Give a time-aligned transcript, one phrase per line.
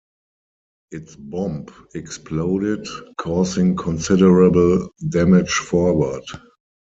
[0.89, 2.87] Its bomb exploded,
[3.19, 6.23] causing considerable damage forward.